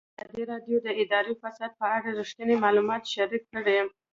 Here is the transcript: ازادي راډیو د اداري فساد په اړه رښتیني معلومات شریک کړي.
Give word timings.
ازادي 0.21 0.43
راډیو 0.51 0.77
د 0.85 0.89
اداري 1.03 1.33
فساد 1.41 1.71
په 1.79 1.85
اړه 1.97 2.09
رښتیني 2.19 2.55
معلومات 2.63 3.03
شریک 3.13 3.43
کړي. 3.53 3.77